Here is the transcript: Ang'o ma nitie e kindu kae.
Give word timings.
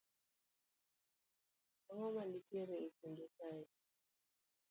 Ang'o 1.89 2.07
ma 2.15 2.23
nitie 2.31 2.63
e 2.85 2.95
kindu 2.97 3.25
kae. 3.37 3.63